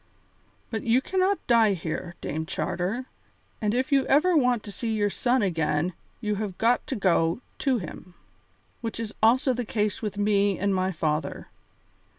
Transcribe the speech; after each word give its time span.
"But 0.71 0.81
you 0.81 0.99
cannot 0.99 1.45
die 1.45 1.73
here, 1.73 2.15
Dame 2.21 2.47
Charter; 2.47 3.05
and 3.61 3.71
if 3.75 3.91
you 3.91 4.07
ever 4.07 4.35
want 4.35 4.63
to 4.63 4.71
see 4.71 4.91
your 4.91 5.11
son 5.11 5.43
again 5.43 5.93
you 6.21 6.33
have 6.41 6.57
got 6.57 6.87
to 6.87 6.95
go 6.95 7.41
to 7.59 7.77
him. 7.77 8.15
Which 8.81 8.99
is 8.99 9.13
also 9.21 9.53
the 9.53 9.63
case 9.63 10.01
with 10.01 10.17
me 10.17 10.57
and 10.57 10.73
my 10.73 10.91
father. 10.91 11.49